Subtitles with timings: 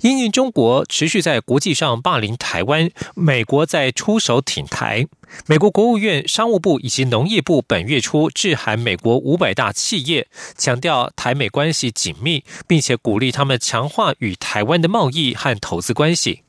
[0.00, 5.06] 因应中国持续在国际上霸凌台湾，美国在出手挺台。
[5.46, 16.42] 美国国务院、商务部以及农业部本月初致函美国五百大企业，强调台美关系紧密，并且鼓励他们强化与台湾的贸易和投资关系。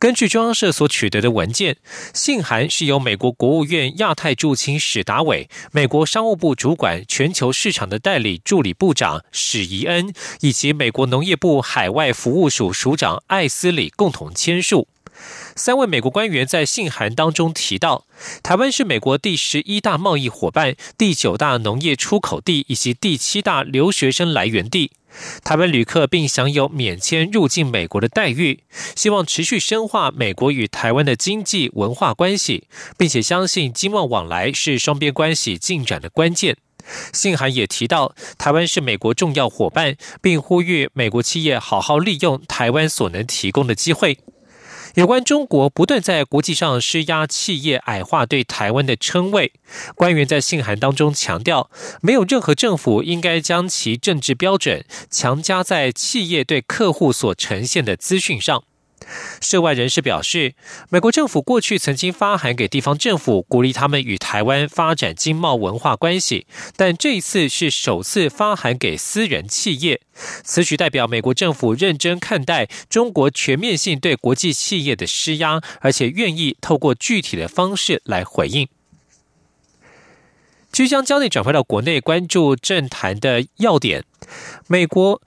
[0.00, 1.76] 根据中央社所取得的文件，
[2.14, 14.88] 信函是由美国国务院亚太驻青史达伟、美国商务部主管全球市场的代理助理部长史怡恩，以及美国农业部海外服务署署长艾斯里共同签署。
[15.54, 18.06] 三位美国官员在信函当中提到，
[18.42, 24.92] 台湾是美国第十一大贸易伙伴、第九大农业出口地以及第七大留学生来源地。
[25.42, 36.56] 台湾旅客并享有免签入境美国的待遇，希望持续深化美国与台湾的经济文化关系，并且相信经贸往来是双边关系进展的关键。
[37.12, 44.18] 信函也提到，台湾是美国重要伙伴，并呼吁美国企业好好利用台湾所能提供的机会。
[44.94, 49.52] 有关中国不断在国际上施压企业矮化对台湾的称谓，
[49.94, 58.64] 官员在信函当中强调，没有任何政府应该将其政治标准强加在企业对客户所呈现的资讯上。
[59.40, 60.54] 涉外人士表示，
[60.88, 70.00] 美国政府过去曾经发函给地方政府，鼓励他们与台湾发展经贸文化关系，但这一次是首次发函给私人企业。
[70.44, 78.68] 此举代表美国政府认真看待中国全面性对国际企业的施压，而且愿意透过具体的方式来回应。
[80.70, 84.04] 即将焦点转回到国内，关注政坛的要点，
[84.68, 85.20] 美国。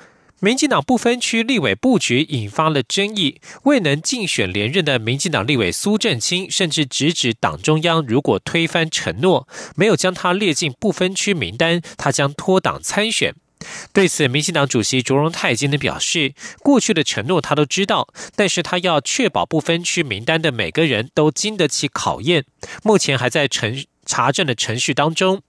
[0.43, 13.33] 民进党不分区立委布局引发了争议，未能竞选连任的民进党立委苏振清，甚至直指党中央如果推翻承诺，没有将他列进不分区名单，他将脱党参选。
[13.93, 22.43] 对此，民进党主席卓荣泰今天表示，过去的承诺他都知道，但是他要确保不分区名单的每个人都经得起考验，
[22.83, 23.85] 目前还在程。
[24.13, 25.41] 查证的程序当中，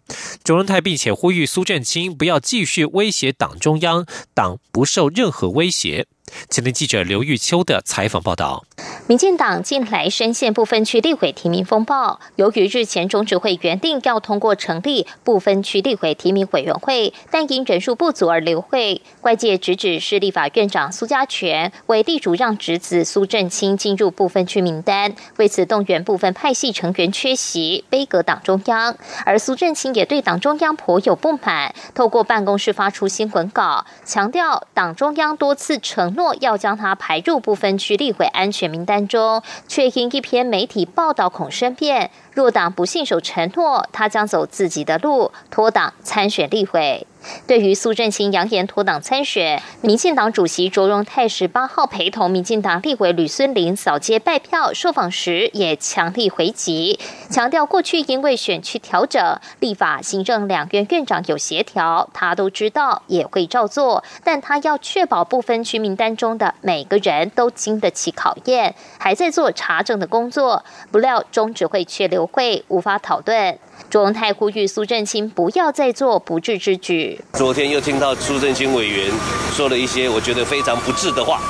[0.42, 6.06] 卓荣泰并且呼吁苏振清不要继续威胁党中央，党不受任何威胁。
[6.49, 8.65] 前天记者刘玉秋的采访报道。
[9.07, 19.03] 民进党近来深陷部分区立委提名风暴，由于日前中执会原定要通过成立部分区立委提名委员会，但因人数不足而流会。
[19.23, 28.97] 外界直指是立法院长苏家全为地主让侄子苏振清进入部分区名单，为此动员部分派系成员缺席，背阁党中央。
[29.27, 39.06] 而苏振清也对党中央颇有不满，透过办公室发出新闻稿，强调党中央多次承诺要将他排入部分区立委安全名单。
[39.06, 47.06] 中，却因一篇媒体报道恐生变，若党不信守承诺，他将走自己的路，脱党参选立委。
[47.47, 56.99] 对于苏振清扬言脱党参选，民进党主席卓荣泰十八号陪同民进党立委吕孙林扫街拜票，受访时也强力回击，
[57.31, 70.62] 强调过去因为选区调整、立法、行政两院院长有协调，他都知道也会照做，但他要确保不分区名单中的每个人都经得起考验，还在做查证的工作。
[70.93, 73.59] 不料中指会却留会，无法讨论。
[73.91, 77.21] 卓荣泰呼吁苏振清不要再做不智之举。
[77.35, 79.11] 昨天又听到苏振清委员
[79.53, 81.41] 说了一些我觉得非常不智的话，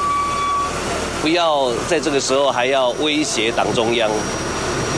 [1.22, 4.10] 不要在这个时候还要威胁党中央，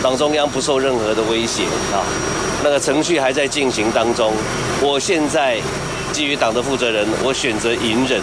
[0.03, 2.03] 党中央不受任何的威胁啊，
[2.65, 4.33] 那个程序还在进行当中。
[4.83, 5.61] 我现在
[6.17, 8.19] 基于党的负责人，我选择隐忍，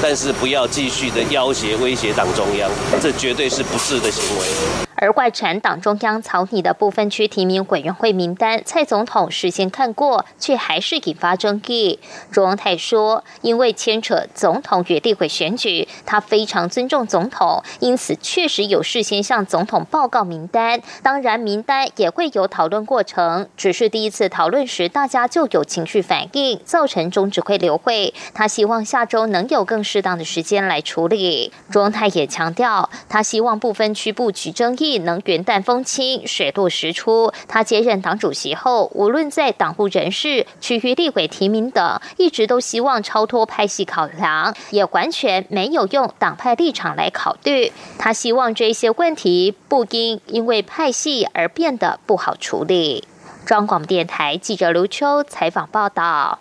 [0.00, 2.70] 但是不要继续的要挟威胁党中央，
[3.00, 4.46] 这绝对是不智的行为。
[4.94, 11.98] 而外传党中央草拟的部分区提名委员会名单，蔡总统事先看过，却还是引发争议。
[12.30, 20.80] 卓荣泰说，因为牵扯总统与立委选举，他非常尊重总统，因此确实有事先向总统报告名单。
[21.02, 28.14] 当然，名单也会有讨论过程，只是第一次讨论时，大家就有情绪反应，造成中指挥刘会。
[28.32, 31.50] 他希望下周能有更适当的时间来处理。
[31.68, 34.92] 卓荣泰也强调，他希望部分区布局争议。
[34.98, 37.32] 能元旦风清，水落石出。
[37.48, 47.72] 他接任党主席后，无论在党务人事、区域立委提名等，一直都希望超脱派系考量，也完全没有用党派立场来考虑。
[47.98, 53.04] 他希望这些问题不应因为派系而变得不好处理。
[53.46, 56.38] 中广电台记者卢秋采访报道。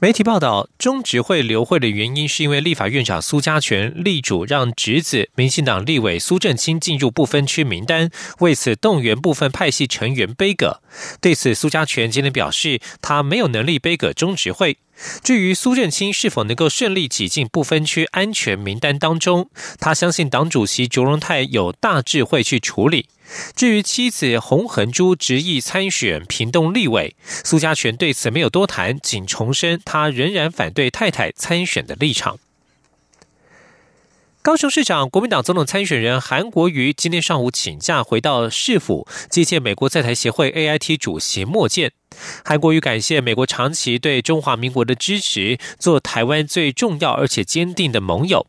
[0.00, 8.08] 媒体报道，中执会留会的原因是因为立法院长苏家全力主让侄子民进党立委苏正清进入不分区名单，
[8.38, 10.80] 为此动员部分派系成员背葛。
[11.20, 14.78] 对此，苏家全今天表示，他没有能力背葛中执会。
[15.24, 23.06] 至于苏正清是否能够顺利挤进不分区安全名单当中，他相信党主席卓荣泰有大智慧去处理。
[23.54, 32.38] 至于妻子洪恒珠执意参选屏东立委，苏家全对此没有多谈，仅重申他仍然反对太太参选的立场。
[34.40, 41.92] 高雄市长、国民党总统参选人韩国瑜今天上午请假回到市府接见美国在台协会 AIT 主席莫健。
[42.44, 48.46] 韩国瑜感谢美国长期对中华民国的支持，做台湾最重要而且坚定的盟友。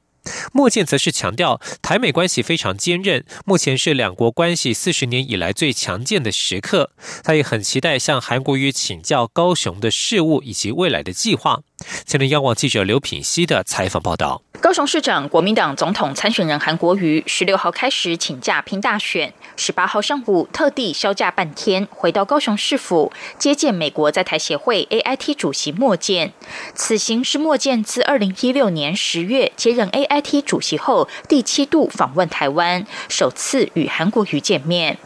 [0.51, 6.92] 莫健则是强调，台美关系非常坚韧，目前是两国关系四十年以来最强健的时刻。
[7.24, 11.62] 他也很期待向韩国瑜请教高雄的事务以及未来的计划。
[12.06, 26.34] 前天央广记者刘品熙的采访报道：高雄市长、国民党总统参选人韩国瑜十六号开始请假拼大选，十八号上午特地休假半天，回到高雄市府接见美国在台协会 AIT 主席莫健。
[26.76, 34.98] 此行是莫健自二零一六年十月接任 AIT 主席后第七度访问台湾，首次与韩国瑜见面。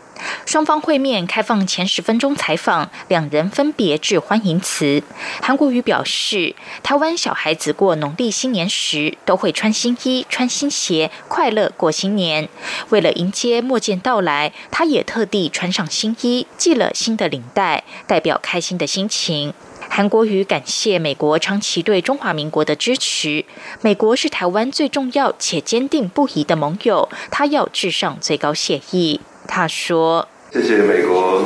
[0.46, 5.02] 双方会面开放前十分钟采访，两人分别致欢迎词。
[5.42, 12.48] 韩国瑜表示，台湾小孩子过农历新年时都会穿新衣、穿新鞋，快乐过新年。
[12.90, 19.54] 为了迎接莫健到来，他也特地穿上新衣，系了新的领带，代表开心的心情。
[19.90, 23.46] 韩国瑜感谢美国长期对中华民国的支持，
[23.81, 29.20] 美国是台湾最重要且坚定不移的盟友，他要致上最高谢意。
[29.48, 31.44] 他说：“谢谢美国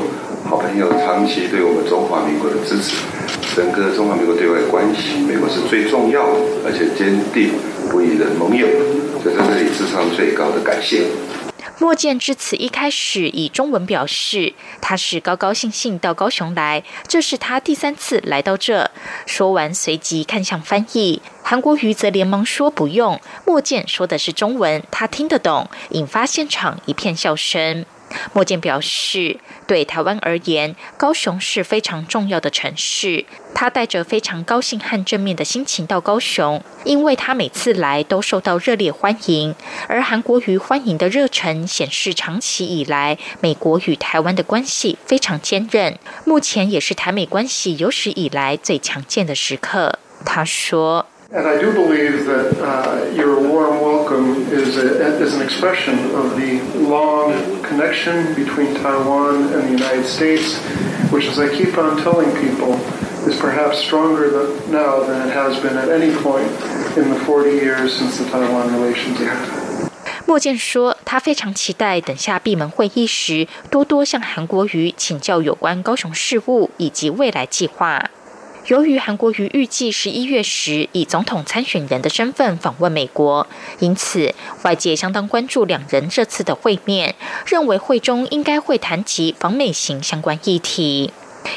[0.49, 2.95] 好朋友长期对我们中华民国的支持，
[3.55, 6.23] 整个中华民国对外关系，美国是最重要
[6.65, 7.51] 而且坚定
[7.89, 8.67] 不移的盟友，
[9.23, 11.05] 就在这里致上最高的感谢。”
[11.79, 18.89] 莫健至此一开始以中文表示，他是高高兴兴到高雄来，这是他第三次来到这。
[19.27, 23.21] 说完，随即看向翻译，韩国瑜则连忙说不用。
[23.45, 27.85] 莫健说的是中文，他听得懂，引发现场一片笑声。
[28.33, 33.23] 莫健表示，对台湾而言，高雄是非常重要的城市。
[33.55, 39.55] 他带着非常高兴和正面的心情到高雄，因为他每次来都受到热烈欢迎。
[39.88, 49.97] 而韩国瑜欢迎的热忱，显示长期以来美国与台湾的关系非常坚韧，目前也是台美关系有史以来最强健的时刻。
[50.25, 51.05] 他说。
[51.32, 56.60] And I do believe that uh, your warm welcome is, a, is an expression of the
[56.78, 60.58] long connection between Taiwan and the United States,
[61.10, 62.75] which, as I keep on telling people,
[63.26, 66.50] is perhaps stronger than, now than it has been at any point
[66.99, 69.49] in the 40 years since the Taiwan Relations Act.
[70.26, 78.10] 莫健说，他非常期待等下闭门会议时，多多向韩国瑜请教有关高雄事务以及未来计划。
[78.67, 83.47] 由于韩国瑜预计十一月时以总统参选人的身份访问美国，
[83.79, 87.15] 因此外界相当关注两人这次的会面，
[87.45, 91.13] 认为会中应该会谈及访美行相关议题。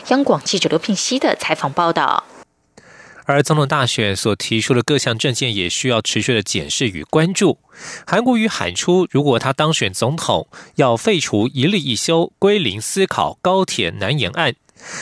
[0.09, 2.23] 央广记者刘聘熙的采访报道。
[3.25, 7.59] 而总统大选所提出的各项政见也需要持续的检视与关注。
[8.07, 14.55] 韩国瑜喊出，如果他当选总统，要废除一例一休，归零思考高铁南延案。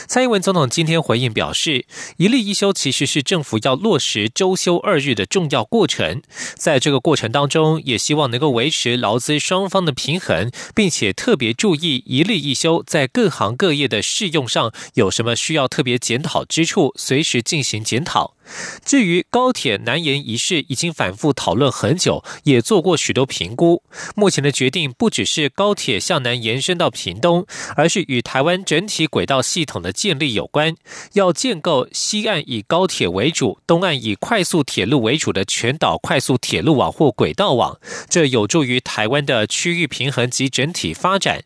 [0.07, 1.85] 蔡英文总统今天回应表示，
[2.17, 6.21] 一例一休其实是政府要落实周休二日的重要过程，
[6.55, 18.35] 在这个过程当中，也希望能够维持劳资双方的平衡，并且特别注意一例一休在各行各业的适用上有什么需要特别检讨之处，随时进行检讨。
[18.83, 23.83] 至于高铁南延一事，已经反复讨论很久，也做过许多评估。
[24.15, 30.75] 目前的决定不只是高铁向南延伸到屏东，而是与台湾整体轨道系统的建立有关。
[31.13, 37.79] 要建构西岸以高铁为主，东岸以快速铁路为主的全岛快速铁路网或轨道网，
[38.09, 41.43] 这有助于台湾的区域平衡及整体发展。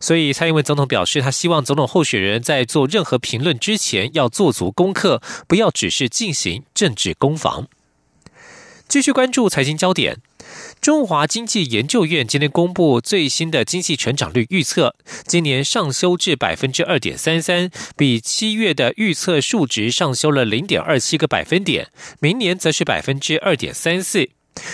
[0.00, 7.68] 所以，蔡英文总统表示，他希望总统候选人在做任何评论之前，要做足功课，不要只是进行政治攻防。
[8.88, 10.18] 继续关注财经焦点，
[10.80, 14.94] 中华经济研究院今天公布最新的经济成长率预测，
[15.26, 21.88] 今年上修至百分之二点三三，比七月的预测数值上修了零点二七个百分点，
[22.20, 24.30] 明年则是百分之二点三四。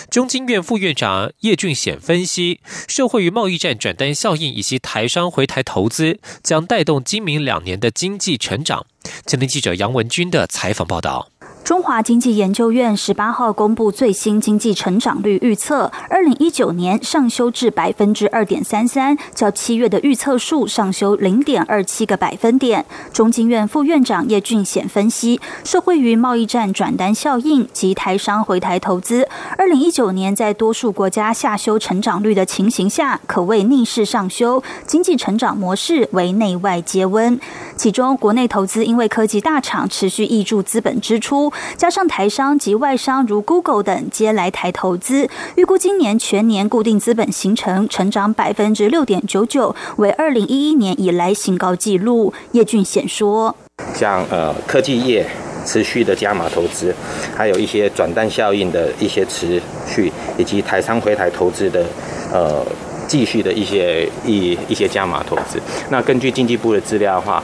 [0.09, 8.85] 中经院副院长叶俊显分析，受惠于贸易战转单效应以及台商回台投资，将带动今明两年的经济成长。
[9.25, 11.32] 今天记者杨文军的采访报道。
[11.63, 22.85] 中华经济研究院十八号公布最新经济成长率预测，二零一九年上修至百分之二点三三，较七月的预测数上修零点二七个百分点。
[23.13, 37.39] 中经院副院长叶俊显分析，受惠于贸易战转单效应及台商回台投资，二零一九年在多数国家下修成长率的情形下，可谓逆势上修，经济成长模式为内外皆温。
[37.77, 41.52] 其中，国内投资因为科技大厂持续挹注资本支出。
[41.77, 52.33] 加上台商及外商如 Google 等皆来台投资，预估今年全年固定资本形成成长百分之六点九九，为二零一一年以来新高纪录。
[52.51, 53.55] 叶俊显说
[53.93, 55.25] ：“像呃科技业
[55.65, 56.93] 持续的加码投资，
[57.35, 61.85] 还有一些转淡效应的一些持续，以及台商回台投资的
[62.31, 62.65] 呃
[63.07, 65.59] 继续的一些一一些加码投资。
[65.89, 67.43] 那根据经济部的资料的话。”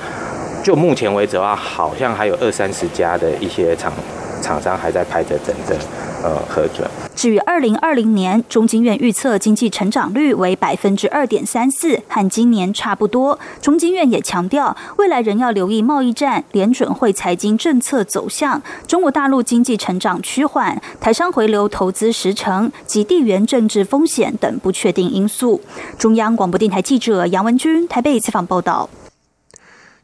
[0.64, 3.92] 就目前为止的话，好像还有二三十家的一些厂
[4.42, 5.76] 厂商还在排着等着
[6.24, 6.88] 呃核准。
[7.16, 13.38] 至于二零二零年，中经院预测经济成长率为百分之二点三四，和今年差不多。
[13.62, 25.60] 中经院也强调，未来仍要留意贸易战、联准会财经政策走向、中国大陆经济成长趋缓、台商回流投资时程及地缘政治风险等不确定因素。
[25.98, 28.90] 中央广播电台记者杨文君台北采访报道。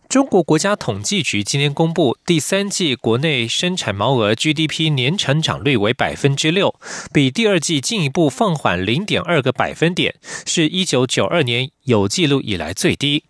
[0.08, 6.80] 中国国家统计局今天公布，第三季国内生产毛额 GDP 年成长率为百分之六，
[7.12, 13.26] 比第二季进一步放缓零点二个百分点，是一九九二年有记录以来最低。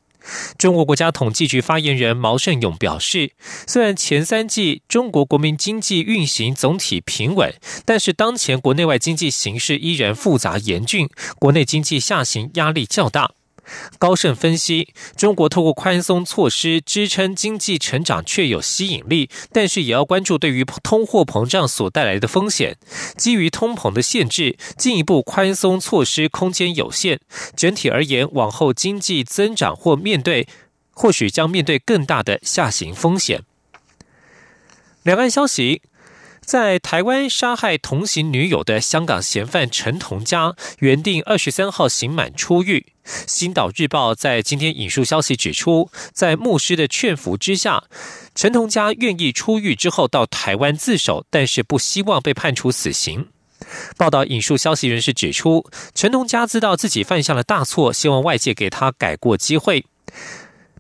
[0.58, 3.32] 中国国家统计局发言人毛盛勇表示，
[3.68, 7.54] 虽然前三季中国国民经济运行总体平稳，
[7.86, 13.32] 但是当前国内外经济形势依然复杂严峻，国内经济下行压力较大。
[13.98, 22.78] 高盛分析，中国透过宽松措施支撑经济成长确有吸引力，但是也要关注对于通货膨胀所带来的风险。
[23.18, 27.20] 基于通膨的限制，进一步宽松措施空间有限。
[27.56, 30.48] 整体而言，往后经济增长或面对，
[30.92, 33.42] 或许将面对更大的下行风险。
[35.04, 35.82] 两岸消息。
[36.46, 42.86] 在台湾杀害同行女友的香港嫌犯陈同佳，原定二十三号刑满出狱。
[43.04, 47.84] 新岛日报在今天引述消息指出，在牧师的劝服之下，
[48.36, 53.28] 陈同佳愿意出狱之后到台湾自首，但是不希望被判处死刑。
[53.98, 59.86] 报道引述消息人士指出，陈同佳知道自己犯下了大错，希望外界给他改过机会。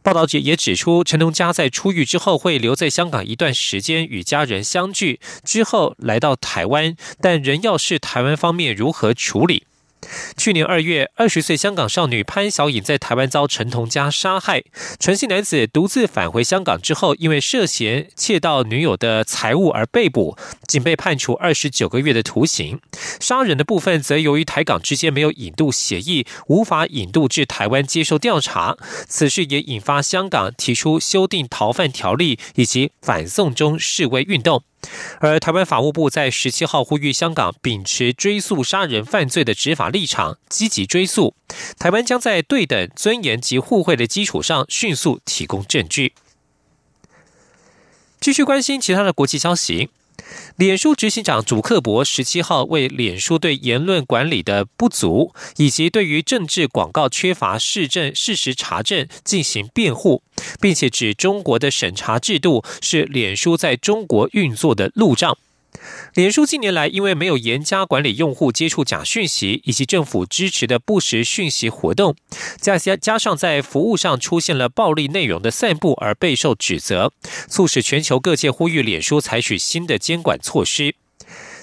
[0.05, 9.63] 报道也也指出，陈同佳在出狱之后会留在香港一段时间与家人相聚，之后来到台湾，但仍要视台湾方面如何处理。
[10.37, 14.63] 去年二月，二十岁香港少女潘小颖在台湾遭陈同佳杀害。
[14.99, 22.79] 陈姓男子独自返回香港之后，因为涉嫌窃盗女友的财物而被捕，仅被判处二十九个月的徒刑。
[23.19, 28.77] 杀人的部分则由于台港之间没有引渡协议，无法引渡至台湾接受调查。
[29.07, 34.63] 此事也引发香港提出修订逃犯条例以及反送中示威运动。
[35.19, 41.35] 而台湾法务部在十七号呼吁香港秉持追诉杀人犯罪的执法立场，积极追诉。
[41.77, 46.13] 台湾将在对等、尊严及互惠的基础上，迅速提供证据。
[48.19, 49.89] 继续关心其他的国际消息。
[50.55, 60.23] 脸书执行长祖克伯十七号为脸书对言论管理的不足，以及对于政治广告缺乏市政事实查证进行辩护，
[60.59, 65.37] 并且指中国的审查制度是脸书在中国运作的路障。
[66.13, 72.15] 脸书近年来因为没有严加管理用户接触假讯息，以及政府支持的不实讯息活动，
[72.61, 77.11] 加加加上在服务上出现了暴力内容的散布而备受指责，
[77.49, 80.95] 促使全球各界呼吁脸书采取新的监管措施。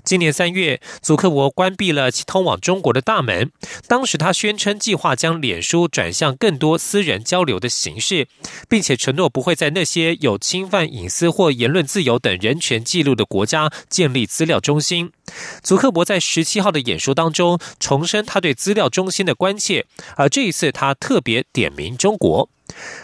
[0.05, 3.51] 今年三月，祖克伯关闭了通往中国的大门。
[3.87, 8.27] 当时他宣称计划将脸书转向更多私人交流的形式，
[8.69, 15.13] 并且承诺不会在那些有侵犯隐私或言论自由等人权记录的国家建立资料中心。
[15.63, 22.51] 祖克伯在十七号的演说当中重申他对资料中心的关切，而这一次他特别点名中国。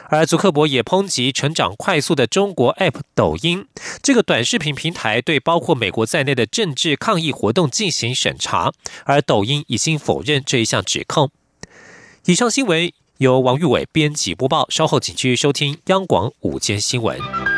[0.09, 3.67] 而祖克伯也抨击成长快速的中国 App 抖音
[4.03, 8.73] 这个短视频平台对包括美国在内的政治抗议活动进行审查，
[9.05, 11.31] 而抖音已经否认这一项指控。
[12.25, 17.58] 以上新闻由王玉伟编辑播报，稍后请继续收听央广午间新闻。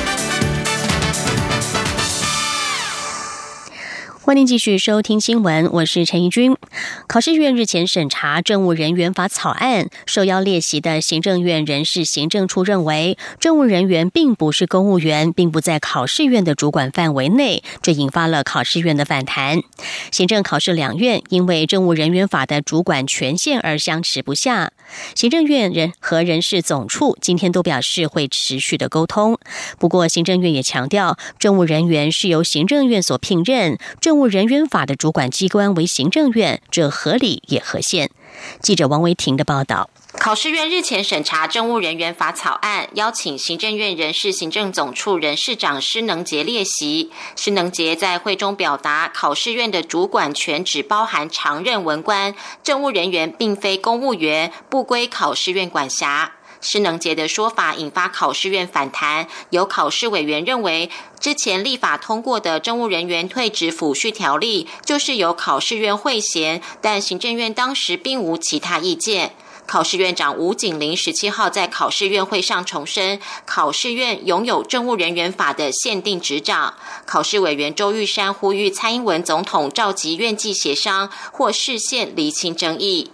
[4.31, 6.55] 欢迎继续收听新闻，我是陈怡君。
[7.05, 19.61] 考试院日前审查政务人员法草案，受邀列席的行政院人事行政处认为，政务人员并不是公务员，并不在考试院的主管范围内，这引发了考试院的反弹。
[20.11, 24.71] 行政考试两院因为政务人员法的主管权限而相持不下。
[25.13, 29.37] 行政院人和人事总处今天都表示会持续的沟通。
[29.77, 38.11] 不过，行政院也强调，政务人员是由行政院所聘任，政务务人员法的主管机关为行政院，这合理也合宪。
[38.61, 39.89] 记者王维婷的报道。
[40.13, 47.11] 考试院日前审查政务人员法草案，邀请行政院人事行政总处人事长施能杰列席。
[47.35, 56.33] 施能杰在会中表达，考试院的主管权只包含常任文官，政务人员并非公务员，不归考试院管辖。
[56.61, 60.89] 施能杰的说法引发考试院反弹，有考试委员认为，
[61.19, 69.33] 之前立法通过的政务人员退职抚恤条例就是由考试院会嫌，但行政院当时并无其他意见。
[69.67, 76.73] 考试院长吴景玲十七号在考试院会上重申，考试院拥有政务人员法的限定执掌。
[77.05, 83.11] 考试委员周玉山呼吁蔡英文总统召集院际协商，或视线厘清争议。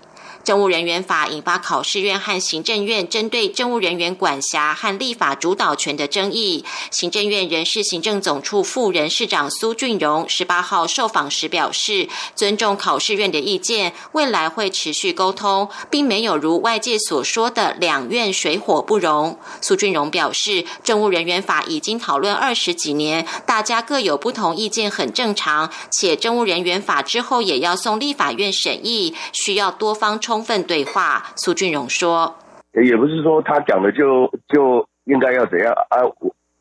[0.47, 6.63] 政务人员法引发考试院和行政院针对政务人员管辖和立法主导权的争议。
[6.89, 19.37] 行政院人事行政总处副人事长苏俊荣十八号受访时表示，尊重考试院的意见，未来会持续沟通，并没有如外界所说的两院水火不容。
[19.59, 30.36] 苏俊荣表示，政务人员法已经讨论二十几年，大家各有不同意见很正常，且政务人员法之后也要送立法院审议，需要多方充。
[30.37, 32.35] 充分对话，苏俊荣说
[32.79, 35.97] ：“也不是说他讲的就就应该要怎样啊，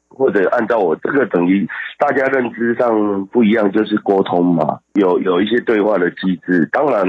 [0.09, 6.67] 或者按照我这个等于大家认知上不一样，就是沟通嘛，有有一些对话的机制。
[6.73, 7.05] 当然，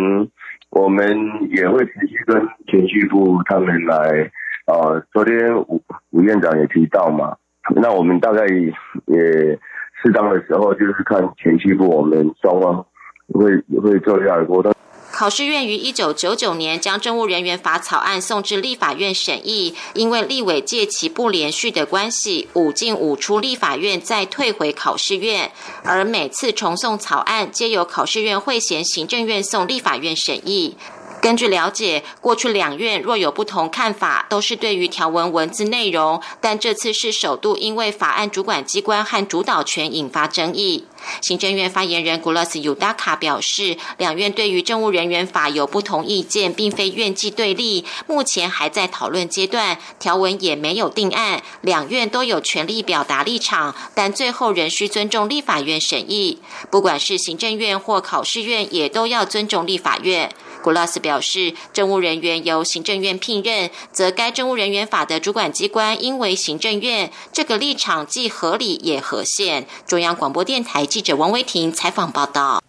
[0.69, 1.17] 我们
[1.51, 4.29] 也会持续跟前序部他们来。
[4.65, 7.37] 呃，昨天吴吴院长也提到嘛，
[7.77, 9.57] 那我们大概也
[10.03, 12.85] 适当的时候就是看前序部，我们双方
[13.33, 14.73] 会会做一下沟通。”
[15.17, 25.51] 考试院于一九九九年将政务人员法草案送至立法院审议，因为立委借其不连续的关系，五进五出立法院，再退回考试院。
[25.83, 30.75] 而每次重送草案，皆由考试院会衔行政院送立法院审议。
[31.19, 40.85] 根据了解，过去两院若有不同看法，都是对于条文文字内容，但这次是首度因为法案主管机关和主导权引发争议。
[41.21, 56.39] 行政院发言人古勒斯尤达卡表示，两院对于政务人员法有不同意见，并非院际对立，目前还在讨论阶段，条文也没有定案，两院都有权利表达立场，但最后仍需尊重立法院审议。
[56.69, 60.31] 不管是行政院或考试院，也都要尊重立法院。
[60.67, 67.09] 古拉斯表示，政务人员由行政院聘任，则该政务人员法的主管机关应为行政院。
[67.31, 69.65] 这个立场既合理也合宪。
[69.85, 72.61] 中央广播电台记者王维婷采访报道。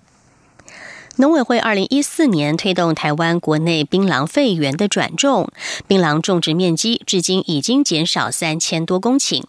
[1.16, 5.50] 农委会二零一四年推动台湾国内槟榔废园的转种，
[5.88, 9.42] 槟榔种植面积至今已经减少三千多公顷。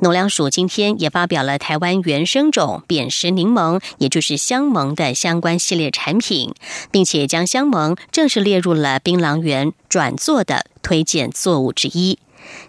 [0.00, 6.54] 农粮署今天也发表了台湾原生种扁食柠檬，也就是香檬的相关系列产品，
[6.90, 12.18] 并且将香檬正式列入了槟榔园转作的推荐作物之一。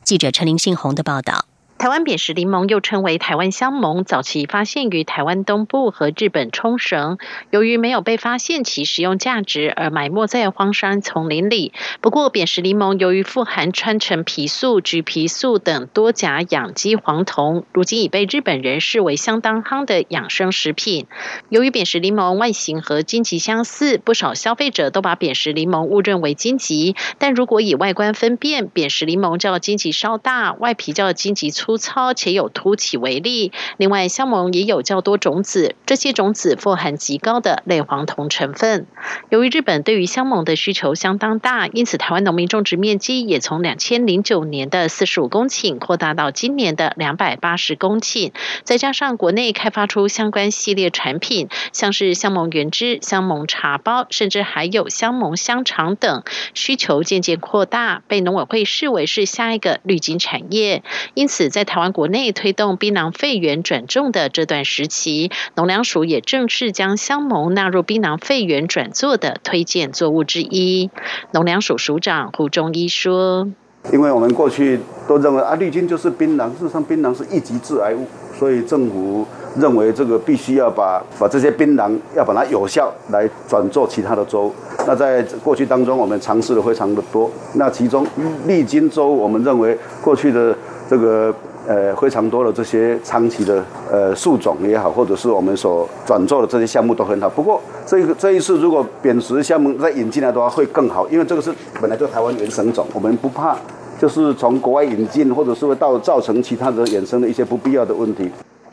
[0.03, 1.45] 记者陈林信宏的报道。
[1.81, 7.17] 台湾扁食柠檬又称为台湾香檬，早期发现于台湾东部和日本冲绳，
[7.49, 11.73] 由于没有被发现其食用价值，而埋没在荒山丛林里。
[11.99, 21.07] 不过，扁食柠檬由于富含川橙皮素、橘皮素等多甲氧基黄酮，如今已被日本人视为相当夯的养生食品。
[21.49, 26.95] 由于扁食柠檬外形和荆棘相似，不少消费者都把扁食柠檬误认为荆棘。
[27.17, 31.70] 但如果以外观分辨，扁食柠檬较荆棘稍大，外皮较荆棘粗。
[31.71, 33.53] 粗糙且有凸起为例。
[33.77, 38.87] 另外，香檬也有较多种子，这些种子富含极高的类黄酮成分。
[39.29, 48.33] 由于日本对于香檬的需求相当大，因此台湾农民种植面积也从两千零九年的四十五公顷扩大到今年的两百八十公顷。
[48.63, 60.83] 再加上国内开发出相关系列产品，像是香檬原汁、香檬茶包，甚至还有香檬香肠等，需求渐渐扩大，被农委会视为是下一个绿金产业。
[61.13, 70.89] 因此，在在台湾国内推动槟榔肺源转种的这段时期，农粮署也正式将香檬纳入槟榔肺源转作的推荐作物之一。
[71.33, 73.47] 农粮署署长胡忠一说
[73.93, 79.23] ：“因为我们过去都认为啊，绿金就是槟榔，事实上槟榔是一级致癌物，所以政府
[79.55, 84.51] 认为这个必须要把把这些槟榔要把它有效来转做其他的粥。
[84.87, 87.29] 那在过去当中，我们尝试的非常的多。
[87.53, 88.03] 那其中
[88.47, 90.57] 绿金州，我们认为过去的
[90.89, 91.31] 这个。”
[91.67, 97.29] 呃，非常多的这些长期的呃树种也好，或者是我们所转做的这些项目都很好。
[97.29, 103.55] 不过这个这一次如果扁食项目再引进来的话，会更好，因为这个是本来就台湾原生种，我们不怕
[103.99, 108.29] 就是从国外引进，或者是会到造成其他的衍生的一些不必要的问题。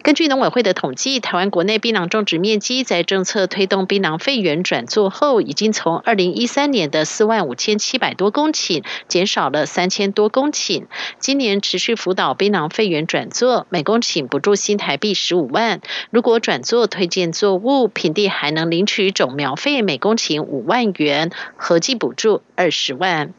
[0.08, 10.86] 根据农委会的统计，台湾国内槟榔种植面积在政策推动槟榔废园转作后，已经从二零一三年的四万五千七百多公顷减少了三千多公顷。
[11.18, 15.82] 今年持续辅导槟榔废园转作，每公顷补助新台币十五万。
[16.10, 23.34] 如果转作推荐作物，平地还能领取种苗费，每公顷五万元，合计补助二十万。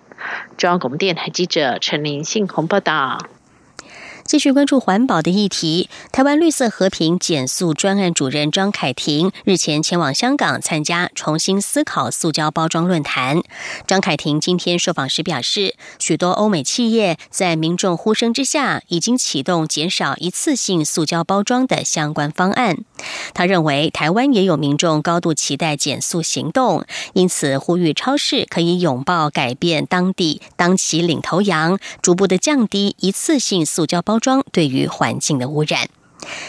[0.56, 3.18] 中央广播电台记者陈林信鸿报道。
[4.30, 5.90] 继续关注环保的议题。
[6.12, 13.42] 台湾绿色和平减塑专案主任张凯婷日前前往香港参加重新思考塑胶包装论坛。
[13.88, 22.78] 张凯婷今天受访时表示，许多欧美企业在民众呼声之下，已经启动减少一次性塑胶包装的相关方案。
[23.34, 34.19] 他认为，台湾也有民众高度期待减塑行动，因此呼吁超市可以拥抱改变当地当起领头羊，逐步的降低一次性塑胶包。
[34.20, 35.88] 装对于环境的污染。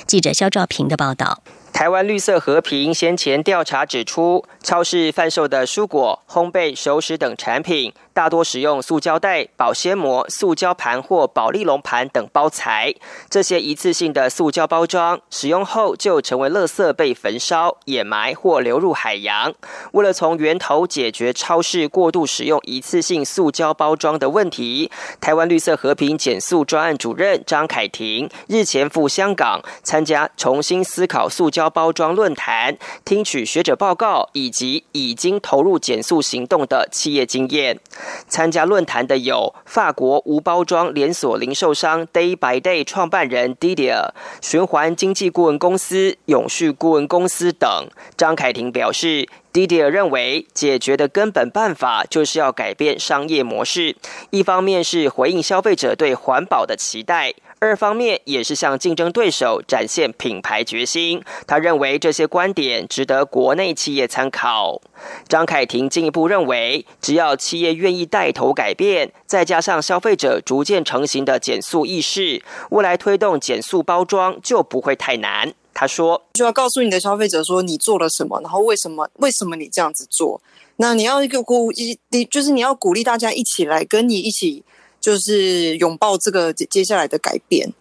[0.06, 1.42] 记者肖兆平的报道。
[1.72, 7.94] 台湾绿色和平先前调查指出，超市贩售的蔬果、烘焙、熟食等产品。
[8.20, 12.94] 大多使用塑胶袋、保鲜膜、塑胶盘或保利龙盘等包材。
[13.30, 19.54] 这些一次性的塑胶包装使用后就成为垃圾，被焚烧、掩埋或流入海洋。
[19.92, 37.80] 为了从源头解决超市过度使用一次性塑胶包装的问题，台湾绿色和平减塑专案主任张凯婷日前赴香港参加重新思考塑胶包装论坛，听取学者报告以及已经投入减塑行动的企业经验。
[38.29, 47.88] 参加论坛的有法国无包装连锁零售商 Day by Day 创办人 Didier、循环经济顾问公司永续顾问公司等。
[48.16, 53.96] 张凯婷表示，Didier 认为解决的根本办法就是要改变商业模式，
[54.31, 57.35] 一方面是回应消费者对环保的期待。
[57.62, 61.23] 二方面也是向竞争对手展现品牌决心。
[61.46, 64.81] 他认为这些观点值得国内企业参考。
[65.29, 75.53] 张凯婷进一步认为，只要企业愿意带头改变，再加上消费者逐渐成型的减速意识，未来推动减速包装就不会太难。
[75.75, 80.40] 他说：“就要告诉你的消费者说你做了什么，然后为什么为什么你这样子做？
[80.77, 84.64] 那你要一个鼓一，你就是你要鼓励大家一起来跟你一起。”
[85.00, 87.72] 就是拥抱这个接下来的改变。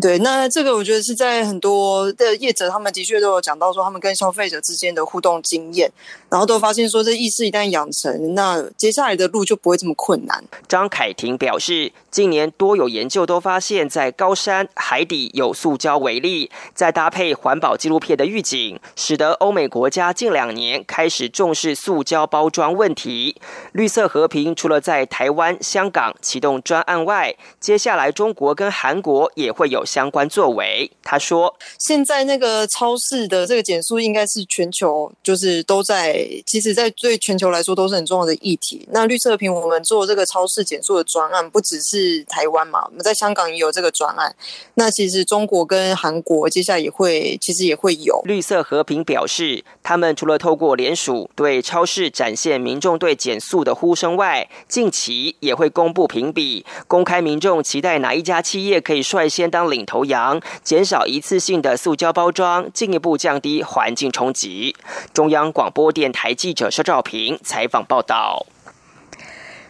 [0.00, 5.92] 对，那这个我觉得是在很多的业者，他们的确都有讲到说，他们跟消费者之间的互动经验，
[6.30, 10.42] 然后都发现说，这意识一旦养成，那接下来的路就不会这么困难。
[10.66, 23.40] 张凯婷表示，近年多有研究都发现，在高山、海底有塑胶为例，再搭配环保纪录片的预警，使得欧美国家近两年开始重视塑胶包装问题。
[23.72, 29.82] 绿色和平除了在台湾、香港启动专案外，接下来中国跟韩国也会有。
[29.84, 38.88] 相关作为，他说：“现在那个超市的这个减速应该是全球，就是都在，其实，在对全球来说都是很重要的议题。
[38.90, 44.34] 那绿色瓶我们做这个超市减速的专案，不只是是台湾嘛，我们在香港也有这个专案。
[44.74, 48.20] 那其实中国跟韩国接下来也会，其实也会有。
[48.24, 64.76] 绿色和平表示，他们除了透过联署对超市展现民众对减速的呼声外，近期也会公布评比，公开民众期待哪一家企业可以率先当。”领头羊，减少一次性的塑胶包装，进一步降低环境冲击。
[65.14, 68.44] 中央广播电台记者肖兆平采访报道。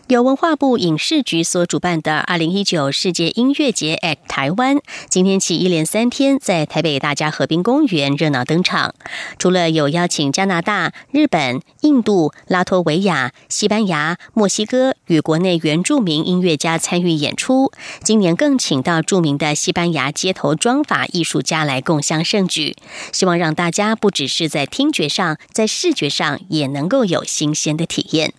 [0.09, 8.95] 由文化部影视局所主办的二零一九世界音乐节 at 台湾，今天起一连三天在台北大家河滨公园热闹登场。
[9.39, 22.77] 除了有邀请加拿大、日本、印度、拉脱维亚、西班牙、墨西哥与国内原住民音乐家参与演出，今年更请到著名的西班牙街头妆法艺术家来共襄盛举，
[23.13, 28.35] 希望让大家不只是在听觉上，在视觉上也能够有新鲜的体验。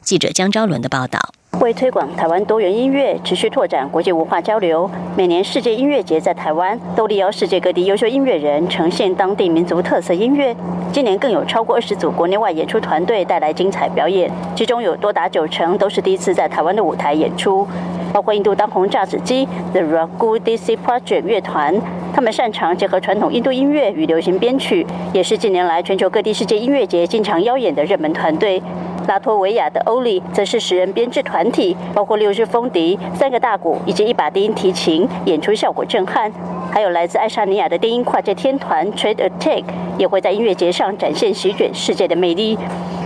[0.00, 1.18] 记者江昭伦的报道。
[1.60, 10.54] 为推广台湾多元音乐，持续拓展国际文化交流，每年世界音乐节在台湾都力邀世界各地优秀音乐人呈现当地民族特色音乐。
[10.92, 17.66] 今年更有超过二十组国内外演出团队带来精彩表演，其中有多达九成都是第一次在台湾的舞台演出。
[18.12, 21.74] 包括印度当红炸子鸡 The Raghu DC Project 乐团，
[22.14, 28.62] 他们擅长结合传统印度音乐与流行编曲，也是近年来全球各地世界音乐节经常邀演的热门团队。
[29.08, 36.30] 拉脱维亚的欧里则是十人编制团体，包括六支风笛、三个大鼓以及一把低音提琴，演出效果震撼。
[36.70, 39.64] 还有来自爱沙尼亚的低音跨界天团 Trade Attack
[39.96, 42.58] 也会在音乐节上展现席卷世界的魅力。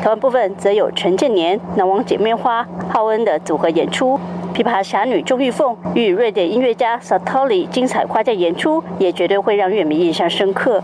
[0.02, 4.18] 台湾部分则有陈建年、南王姐妹花、浩恩的组合演出，
[4.52, 10.82] 琵琶侠女钟玉凤与瑞典音乐家 Satoli 精彩跨界演出，也绝对会让乐迷印象深刻。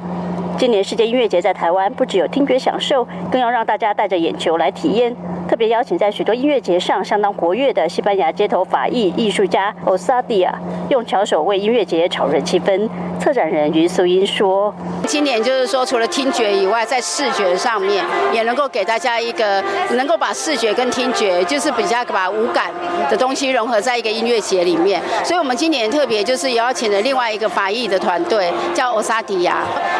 [0.58, 5.14] 今年世界音乐节在台湾，不只有听觉享受，更要让大家带着眼球来体验。
[5.48, 10.50] 特别邀请在许多音乐节上相当活跃的西班牙街头法艺艺术家 Osadia，
[10.90, 12.88] 用巧手为音乐节炒热气氛。
[13.20, 14.74] 策展人于素英说
[15.06, 22.70] ：“今年就是说，除了听觉以外，在视觉上面也能够给大家一个能够把视觉跟听觉，就是比较把五感
[23.08, 25.00] 的东西融合在一个音乐节里面。
[25.24, 29.54] 所以我们今年特别就是邀请了另外一个法艺的团队，叫 Osadia，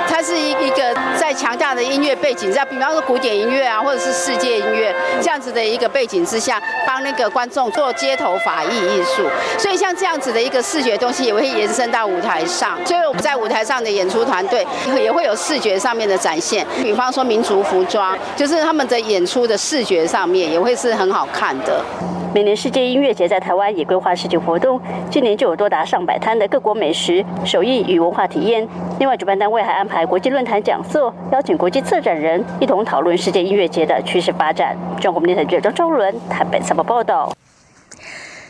[0.07, 9.23] 它是一个在强大的音乐背景，在比方说古典音乐啊，或者是世界音乐这样。”子的一个背景之下，帮那个观众做街头法艺艺术，
[9.57, 12.77] 所以像这样子的一个视觉东西也会延伸到舞台上。
[12.85, 14.67] 所以我们在舞台上的演出团队
[15.01, 21.81] 也会有视觉上面的展现，比方说民族服装，就是他们的演出的视觉上面也会是很好看的。
[22.35, 24.79] 每年世界音乐节在台湾也规划世界活动，
[25.11, 28.67] 今年就有多达上百摊的各国美食、手艺与文化体验。
[28.99, 34.77] 另外，主办单位还安排国际论坛讲座，邀请国际策展人一同讨论世界音乐节的趋势发展。
[35.01, 37.33] 中国电台记者张周伦台北采报报道。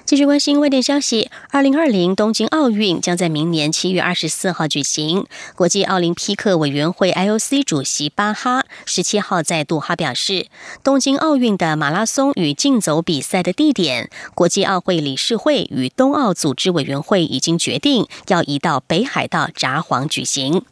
[0.09, 5.27] 继续关心外电消息，二零二零东京奥运将在明年七月二十四号举行。
[5.55, 10.47] 国际奥林匹克委员会 （IOC） 主席巴哈十七号在杜哈表示，
[10.83, 20.62] 东京奥运的马拉松与竞走比赛的地点，国际奥会理事会与冬奥组织委员会已经决定要移到北海道札幌举行。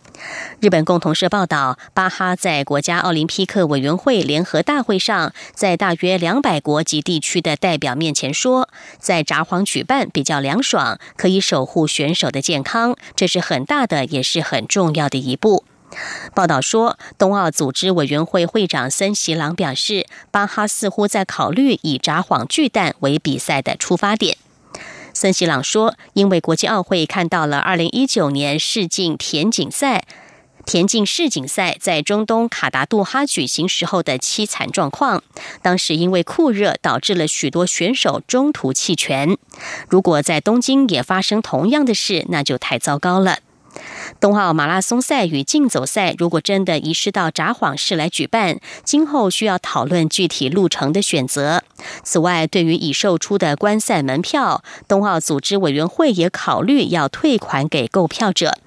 [0.60, 15.64] 日本共同社报道，巴哈在国家奥林匹克委员会联合大会上，在大约两百国及地区的代表面前说，在札幌举办比较凉爽，可以守护选手的健康，这是很大的，也是很重要的一步。
[16.34, 24.36] 报道说，冬奥组织委员会会长森喜朗表示，巴哈似乎在考虑以札幌巨蛋为比赛的出发点。
[25.16, 30.04] 森西朗说：“因为国际奥会看到了二零一九年世锦田径赛、
[30.66, 35.22] 田径世锦赛在中东卡达杜哈举行时候的凄惨状况，
[35.62, 39.38] 当时因为酷热导致了许多选手中途弃权。
[39.88, 43.38] 如果在东京也发生同样的事，那就太糟糕了。”
[44.20, 51.62] 冬奥马拉松赛与竞走赛如果真的移师到札幌市来举办，今后需要讨论具体路程的选择。
[52.02, 58.58] 此外，对于已售出的观赛门票，冬奥组织委员会也考虑要退款给购票者。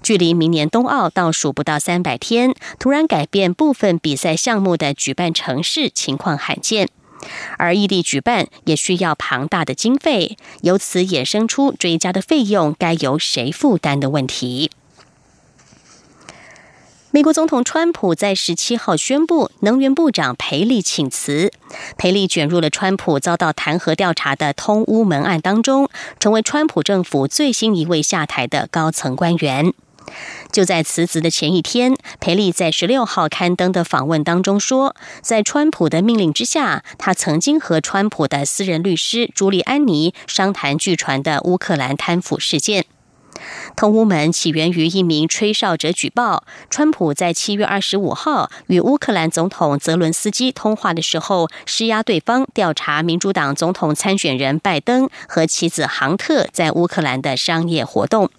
[0.00, 6.88] 距离明年冬奥倒数不到三百天，突然改变部分比赛项目的举办城市，情况罕见。
[7.58, 14.70] 而异地举办也需要庞大的经费，由此衍生出追加的费用该由谁负担的问题。
[17.12, 21.50] 美国总统川普在十七号宣布，能源部长裴利请辞，
[21.96, 25.88] 裴利卷入了川普遭到弹劾调查的通乌门案当中，
[26.20, 29.72] 成为川普政府最新一位下台的高层官员。
[30.52, 42.86] 就在辞职的前一天，裴利在十六号刊登的访问当中说，在川普的命令之下，他曾经和川普的私人律师朱利安尼商谈据传的乌克兰贪腐事件。
[43.76, 58.30] 通乌门起源于一名吹哨者举报，川普在七月二十五号与乌克兰总统泽伦斯基通话的时候，施压对方调查民主党总统参选人拜登和妻子杭特在乌克兰的商业活动。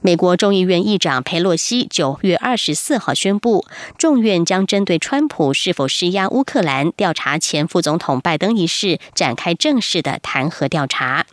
[0.00, 3.64] 美国众议院议长佩洛西九月二十四号宣布，
[3.98, 11.26] 众院将针对川普是否施压乌克兰、调查前副总统拜登一事展开正式的弹劾调查。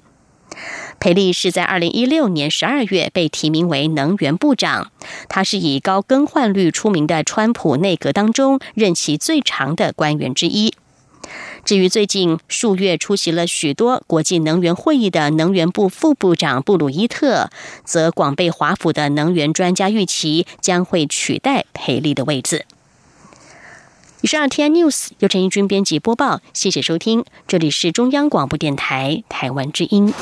[1.00, 4.91] 佩利是在二零一六年十二月被提名为能源部长，
[5.28, 10.74] 他是以高更换率出名的川普内阁当中任期最长的官员之一。
[11.65, 17.49] 至于最近数月出席了许多国际能源会议的能源部副部长布鲁伊特，
[17.86, 22.65] 则广被华府的能源专家预期将会取代裴利的位置。
[24.21, 30.13] 以上 T N News 由陈义军编辑播报，谢谢收听，这里是中央广播电台台湾之音。